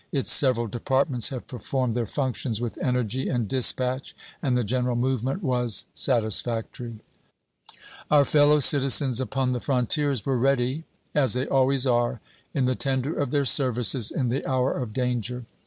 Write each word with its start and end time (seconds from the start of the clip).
Its 0.11 0.31
several 0.31 0.65
departments 0.65 1.29
have 1.29 1.45
performed 1.45 1.93
their 1.93 2.07
functions 2.07 2.59
with 2.59 2.75
energy 2.79 3.29
and 3.29 3.47
dispatch, 3.47 4.15
and 4.41 4.57
the 4.57 4.63
general 4.63 4.95
movement 4.95 5.43
was 5.43 5.85
satisfactory. 5.93 6.95
Our 8.09 8.25
fellow 8.25 8.61
citizens 8.61 9.21
upon 9.21 9.51
the 9.51 9.59
frontiers 9.59 10.25
were 10.25 10.39
ready, 10.39 10.85
as 11.13 11.33
they 11.33 11.45
always 11.47 11.85
are, 11.85 12.19
in 12.51 12.65
the 12.65 12.73
tender 12.73 13.13
of 13.13 13.29
their 13.29 13.45
services 13.45 14.09
in 14.09 14.29
the 14.29 14.43
hour 14.49 14.73
of 14.75 14.91
danger. 14.91 15.45